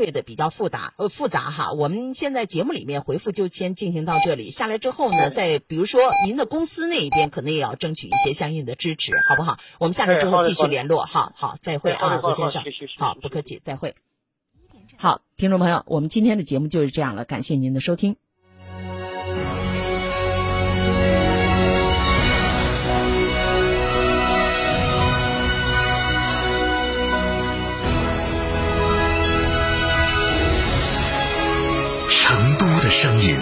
[0.00, 1.72] 对的比较复杂呃复杂哈。
[1.72, 9.58] 我们现在节目里面回复就先进行到这里，下来之后呢，再比如说您的公司那一边可能也要争取一些相应的支持，好不好？
[9.78, 12.62] 我们下来之后继续联络，好好再会啊，吴先生，
[12.96, 13.94] 好不客气，再会。
[14.96, 18.16] 好，听众朋友，我们今天的节目就是这样了，感谢您的收听。
[32.90, 33.38] 的声音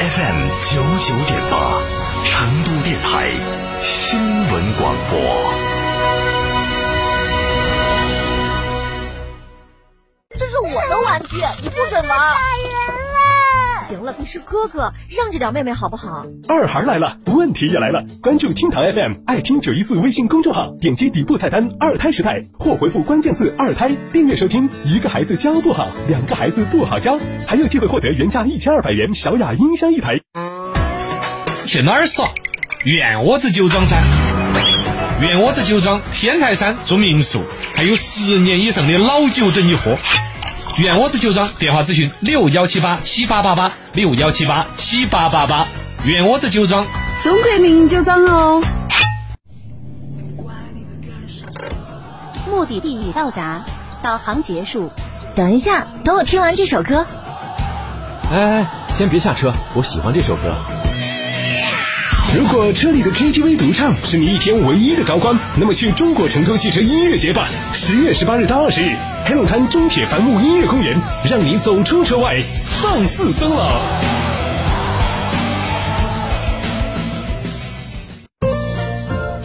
[0.00, 1.80] ，FM 九九点八，
[2.24, 3.30] 成都电台
[3.84, 5.54] 新闻广播。
[10.36, 12.36] 这是我的玩具你不准玩！
[13.88, 16.26] 行了，你是哥哥，让着点妹妹好不好？
[16.46, 18.04] 二孩来了，问题也来了。
[18.20, 24.68] 关注厅堂 FM，爱听九一四微信公众号，点击底部菜单“二胎时代”或回复关键字“二胎”，订阅收听。
[24.84, 30.20] 一个孩子教不好，两个孩子不好教，还有机会获得原价一千二百元小雅音箱一台。
[31.64, 32.28] 去哪儿耍？
[32.84, 33.96] 院窝子酒庄噻！
[35.22, 37.42] 院窝子酒庄天台山住民宿，
[37.74, 39.96] 还有十年以上的老酒等你喝。
[40.78, 45.66] 院窝子酒庄电话咨询六幺七八七八八八六幺七八七八八八。
[46.04, 46.86] 院窝子酒庄，
[47.20, 48.62] 中国名酒庄哦。
[52.48, 53.64] 目的地已到达，
[54.04, 54.88] 导航结束。
[55.34, 57.04] 等一下，等我听完这首歌。
[58.30, 60.54] 哎哎，先别下车，我喜欢这首歌。
[62.36, 67.48] 如果车里的 KTV 独唱是你一天唯一的高光，那么去中国成都汽车音乐节吧！
[67.72, 70.96] 十月十八日到二十日，黑龙滩中铁繁木音乐公园，
[71.28, 72.40] 让你走出车外，
[72.80, 73.80] 放肆森老。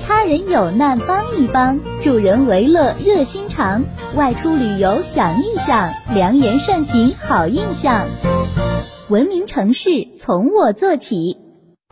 [0.06, 3.84] 他人有难帮一帮，助人为乐热心肠，
[4.16, 8.06] 外出旅游想一想，良言善行好印象。
[9.10, 11.43] 文明城市从我做起。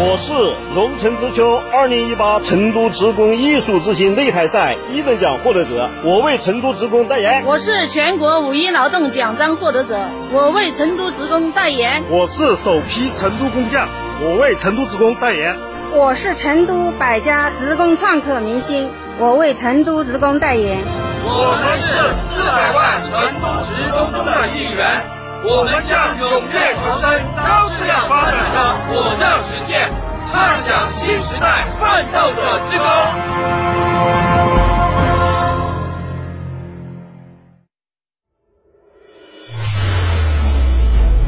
[0.00, 0.32] 我是
[0.76, 7.42] 龙城之秋二零一八成都职工艺术之星擂台赛一等奖获得者，我为成都职工代言。
[7.44, 9.98] 我是全国五一劳动奖章获得者，
[10.32, 12.04] 我为成都职工代言。
[12.10, 13.88] 我是首批成都工匠，
[14.22, 15.56] 我为成都职工代言。
[15.92, 18.88] 我是成都百家职工创客明星，
[19.18, 20.78] 我为成都职工代言。
[21.24, 23.10] 我们是四百万成
[23.42, 25.17] 都职工中的一员。
[25.44, 29.88] 我们将踊跃投身高质量发展的火热实践，
[30.26, 32.84] 唱响新时代奋斗者之歌。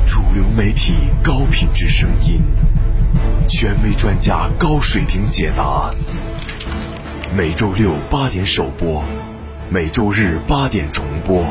[0.07, 2.43] 主流媒体高品质声音，
[3.49, 5.89] 权威专家高水平解答。
[7.33, 9.05] 每周六八点首播，
[9.71, 11.45] 每周日八点重播。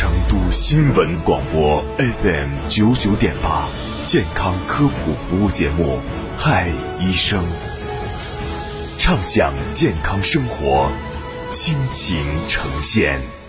[0.00, 3.68] 成都新闻广播 FM 九九点八，
[4.06, 5.98] 健康科普服务节目
[6.38, 7.44] 《嗨医生》，
[8.96, 10.88] 畅享健康生活，
[11.50, 13.39] 亲情呈现。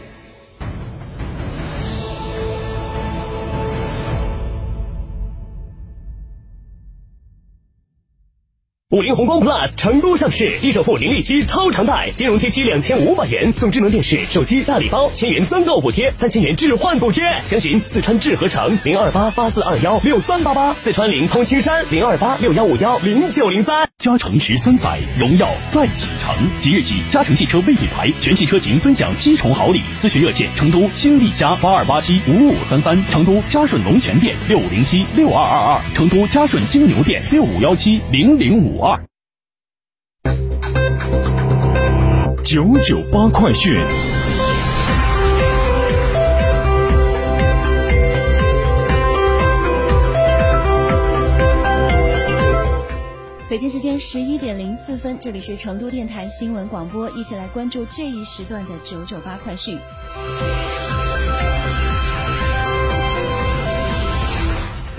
[8.93, 17.23] 五菱宏光 plus 成都上市，低首付、零利息、超长贷，金融贴息两千五百元，送智能电视、手机大礼包，千元增购补贴，三千元置换补贴。
[17.45, 23.87] 详询四川智和城零二八八四二幺六三八八，四川灵通青山零二八六幺五幺零九零三。
[23.99, 26.35] 嘉诚十三载，荣耀再启程。
[26.59, 29.79] 即日起，嘉诚汽车为品牌全系车型尊享七重好礼。
[29.99, 38.99] 咨询热线：成都新力嘉八二八七五五三三，成都嘉顺龙泉店六零七六二二二，成都嘉顺金牛店六五幺七零零五二。
[42.43, 43.79] 九九八快讯。
[53.47, 59.77] 北京时间十一点零四分，这里是成都电台新闻广播，一起来关注这一时段的九九八快讯。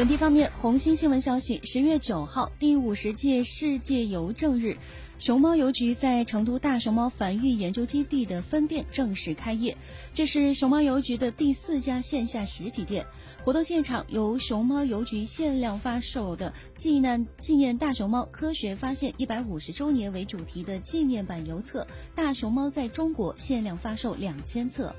[0.03, 4.77] 本地方面，红星新闻消息：十月九号，第五十届世界邮政日。
[5.17, 9.77] 熊猫邮局在成都大熊猫繁育研究基地的分店正式开业，
[10.13, 13.07] 这是熊猫邮局的第四家线下实体店。
[13.45, 24.93] 活动现场由熊猫邮局限量发售的纪念纪念大熊猫科学发现一百五十周年为主题的纪念版邮册《大熊猫在中国》限量发售两千册。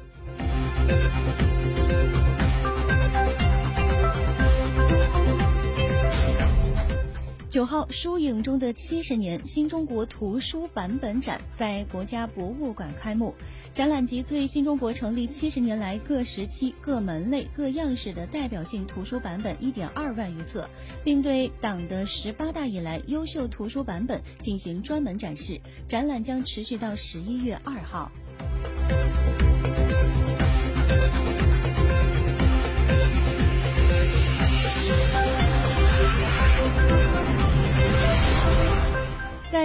[7.53, 13.35] 九号，书影中的七十年新中国图书版本展在国家博物馆开幕。
[13.75, 20.67] 展览集萃新中国成立七十年来各时期、各门类、各样式的代表性图书版本一点二万余册，
[21.03, 25.61] 并对党的十八大以来优秀图书版本进行专门展示。
[25.87, 28.11] 展览将持续到十一月二号。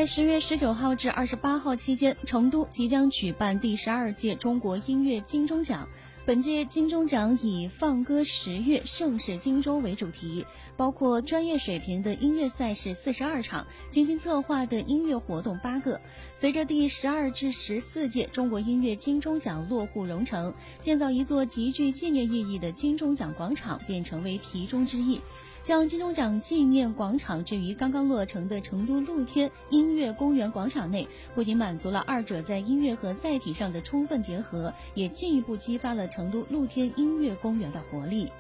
[0.09, 5.87] 十月十九号至二十八号期间，成都即将举办第十二届中国音乐金钟奖。
[6.25, 10.47] 本届金钟奖以“放歌十月，盛世金钟”为主题，
[10.79, 16.01] 包括专业水平的音乐赛事四十二场，精心策划的音乐活动八个。
[16.33, 25.21] 随着第十二至十四届中国音乐金钟奖落户蓉城，建造一座极具纪念意义的金钟奖广场便成为题中之意。
[25.69, 38.33] 将金钟奖纪念广场置于刚刚落成的成都露天音乐公园广场内，不仅满足了二者在音乐和载体上的充分结合，也进一步激发了成都露天音乐公园的活力。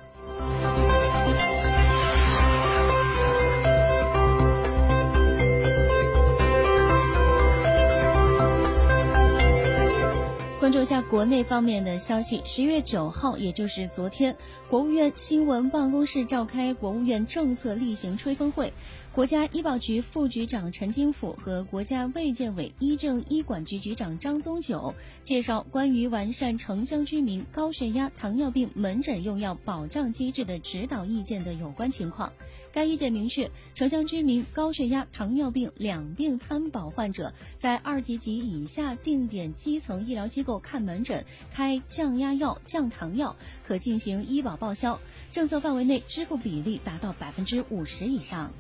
[10.69, 12.43] 关注一下国内方面的消息。
[12.44, 14.37] 十月九号，也就是昨天，
[14.69, 18.75] 国务院新闻办公室召开国务院政策例行吹风会。
[19.19, 32.32] 国家医保局副局长陈金甫和国家卫健委医政医管局局长张宗九介绍关于完善城乡居民高血压、糖尿病门诊用药保障机制的指导意见的有关情况。
[32.73, 43.35] 该意见明确，城乡居民高血压、糖尿病两病参保患者在二级及以下定点基层医疗机构看门诊，开降压药、降糖药，
[43.67, 45.00] 可进行医保报销，
[45.32, 48.53] 政策范围内支付比例达到百分之五十以上。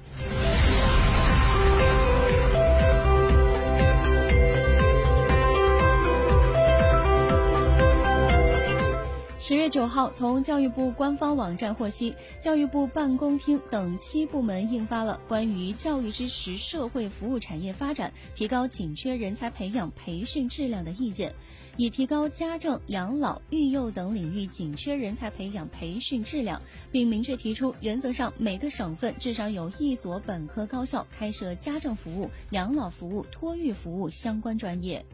[9.40, 21.32] 十月九号，从教育部官方网站获悉，教育部办公厅等七部门印发了关于教育支持社会服务产业发展、提高紧缺人才培养培训质量的意见，
[21.76, 35.06] 以提高家政、养老、育幼等领域紧缺人才培养培训质量，并明确提出，原则上每个省份至少有一所本科高校开设家政服务、养老服务、托育服务相关专业。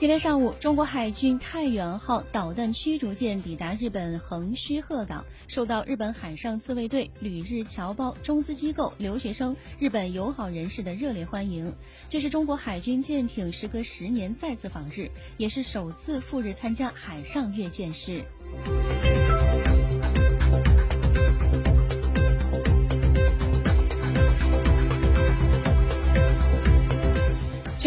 [0.00, 11.74] 今天上午，中国海军太原号导弹驱逐舰抵达日本横须贺港，受到日本海上自卫队、旅日侨胞、中资机构、留学生、日本友好人士的热烈欢迎。
[12.08, 18.24] 这是中国海军舰艇时隔十年再次访日，也是首次赴日参加海上阅舰式。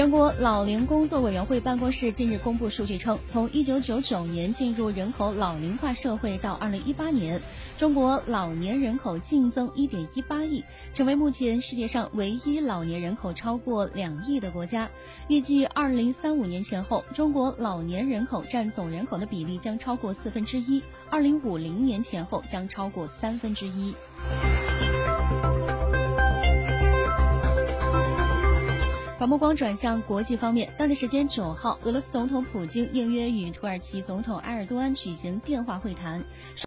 [0.03, 7.41] 全国老龄工作委员会办公室近日公布数据称，从1999年进入人口老龄化社会到2018年，
[7.77, 14.89] 中国老年人口净增1.18亿，成为目前世界上唯一老年人口超过两亿的国家。
[15.29, 23.95] 预计2035年前后，中国老年人口占总人口的比例将超过四分之一；2050年前后将超过三分之一。
[29.23, 36.21] 把目光转向国际方面，当地时间九号，俄罗斯总统普京应约与土耳其总统埃尔多安举行电话会谈。